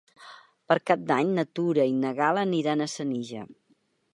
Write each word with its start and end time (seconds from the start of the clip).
Per 0.71 0.77
Cap 0.91 1.03
d'Any 1.11 1.29
na 1.35 1.45
Tura 1.59 1.85
i 1.91 1.93
na 2.05 2.15
Gal·la 2.21 2.47
aniran 2.49 2.81
a 2.81 2.89
Senija. 2.95 3.45